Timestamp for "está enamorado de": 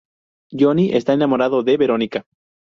0.95-1.77